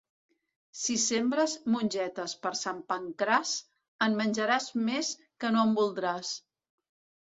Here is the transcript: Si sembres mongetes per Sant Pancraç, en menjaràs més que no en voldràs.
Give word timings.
Si 0.83 0.95
sembres 1.03 1.53
mongetes 1.75 2.35
per 2.47 2.53
Sant 2.63 2.81
Pancraç, 2.95 3.55
en 4.09 4.21
menjaràs 4.25 4.75
més 4.93 5.15
que 5.23 5.57
no 5.57 5.71
en 5.71 5.81
voldràs. 5.83 6.39